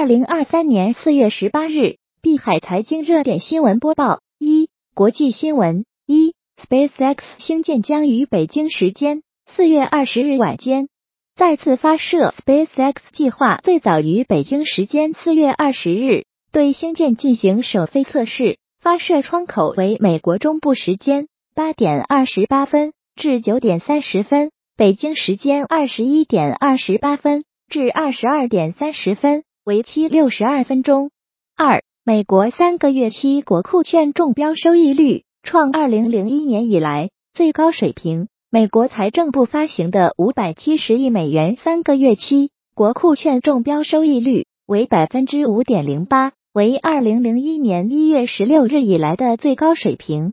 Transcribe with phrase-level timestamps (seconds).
[0.00, 10.88] 二零二三年四月十八日，碧海财经热点新闻播报：一、国际新闻：一、SpaceX 星舰将于北京时间四月二十日晚间
[11.36, 12.32] 再次发射。
[12.46, 29.44] SpaceX 计划最早于北京时间四月二十日对星舰进行首飞测试，发射窗口为美国中部时间八点二十八分至九点三十分，北京时间二十一点二十八分至二十二点三十分。
[29.70, 31.12] 为期六十二分钟。
[31.56, 38.26] 二、美国三个月期国库券中标收益率创二零零一年以来最高水平。
[38.50, 50.32] 美国财政部发行的五百七十亿美元三个月期国库券中标收益率为百分之五点零八，为二零零一年一月十六日以来的最高水平。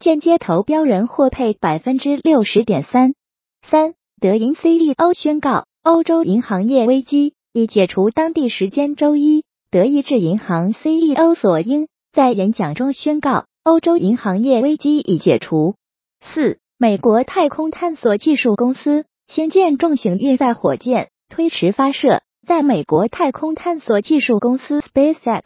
[0.00, 3.12] 间接投标人获配百分之六十点三。
[3.60, 7.34] 三、德银 CEO 宣告欧洲银行业危机。
[7.58, 8.10] 已解除。
[8.10, 15.74] 当地时间周一，德意志银行 CEO 索英在演讲中宣告，欧洲银行业危机已解除。
[16.20, 22.22] 四，美国太空探索技术公司星舰重型运载火箭推迟发射。
[22.46, 25.42] 在美国太空探索技术公司 SpaceX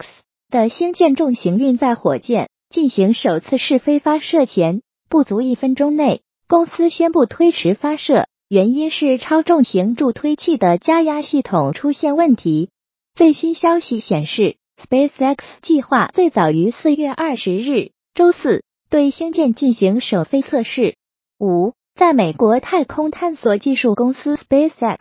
[0.49, 8.27] 的星舰重型运载火箭进行首次试飞发射前不足一分钟内，公司宣布推迟发射。
[8.53, 12.69] 原因是超重型助推器的加压系统出现问题。
[13.15, 20.93] 最新消息显示，SpaceX 计划最早于四月二十日周四对星舰进行首飞测试。
[21.39, 24.99] 五，在美国太空探索技术公司 SpaceX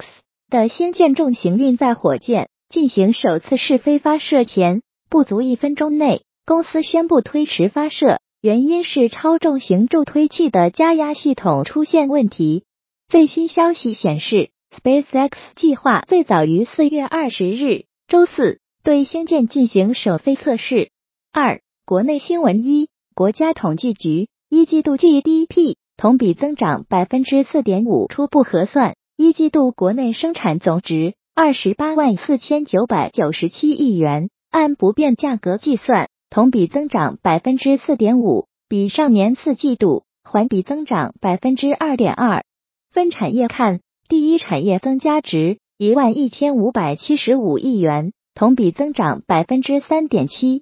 [0.48, 4.80] 的星舰重型运载火箭进行首次试飞发射前
[5.10, 12.64] 不足一分钟内，公司宣布推迟发射，原因是超重型助推器的加压系统出现问题。
[13.12, 20.88] 最新消息显示，SpaceX 计划最早于四月二十日周四对星舰进行首飞测试。
[21.30, 42.46] 二、国内新闻一，国家统计局一季度 GDP 同比增长百分之四点五，初步核算，一季度国内生产总值二十八万四千九百九十七亿元，按不变价格计算，同比增长百分之四点五，比上年四季度环比增长百分之二点二。
[42.92, 50.60] 分产业看，第一产业增加值一万一千五百七十五亿元，同比增长百分之三点七；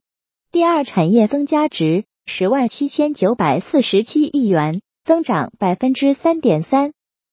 [0.53, 6.93] 第二产业增加值十万七千九百四十七亿元，增长百分之三点三；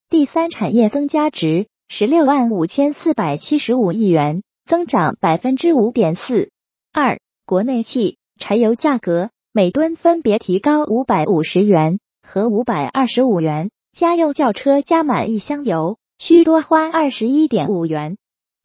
[0.10, 6.50] 第三产业增加值十六万五千四百七十五亿元，增长百分之五点四。
[6.92, 13.70] 二、国内汽柴油价格每吨分别提高五百五十元和五百二十五元。
[13.98, 18.18] 家用轿车加满一箱油需多花二十一点五元。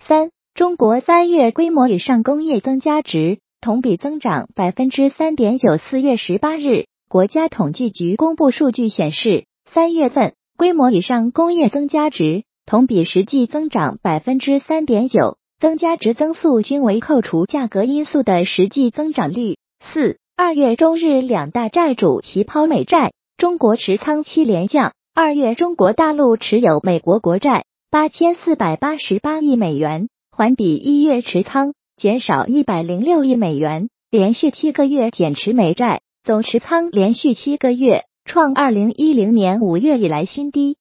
[0.07, 5.79] 三、中国三月规模以上工业增加值同比增长百分之三点九。
[5.79, 19.57] 四月十八日，国家统计局公布数据显示，三月份规模以上工业增加值同比实际增长百分之三点九，增加值增速均为扣除价格因素的实际增长率。
[19.81, 24.93] 四、二月中日两大债主齐抛美债，中国持仓七连降。
[25.15, 40.79] 二月，中国大陆持有美国国债八千四百八十八亿美元，环比一月持仓减少一百零六亿美元，连续七个月减持美债，总持仓连续七个月创二零一零年五月以来新低。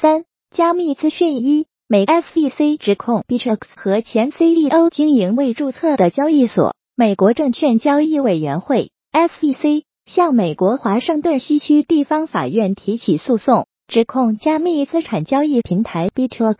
[0.00, 13.66] 三、加密资讯一，美 SEC 指控 Bittrex 和前 CEO 经营未注册的交易所，美国证券交易委员会 SEC 向美国华盛顿西区地方法院提起诉讼。
[13.92, 16.56] 指控加密资产交易平台 Bittrex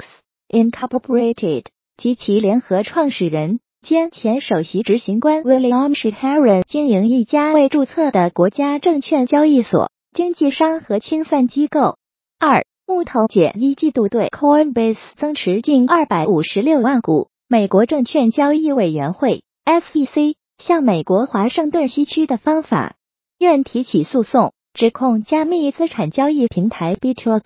[0.51, 1.65] Incorporated
[1.97, 11.97] 及其联合创始人兼前首席执行官 William Shahar 经营一家未注册的国家证券交易所、经纪商和清算机构。
[12.39, 17.31] 二、木头姐一季度对 Coinbase 增持近二百五十六万股。
[17.49, 22.97] 美国证券交易委员会 SEC 向美国华盛顿西区的方法
[23.39, 24.53] 院提起诉讼。
[24.75, 27.43] 指控加密资产交易平台 Bittrex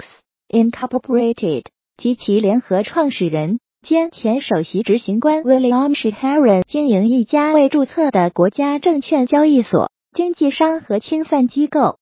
[0.49, 1.65] Incorporated
[1.97, 11.99] 及其联合创始人兼前首席执行官 William Shiharin 经营一家未注册的国家证券交易所、经纪商和清算机构。